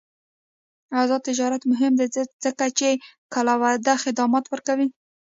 [1.01, 2.07] آزاد تجارت مهم دی
[2.45, 2.87] ځکه چې
[3.33, 4.87] کلاؤډ خدمات ورکوي.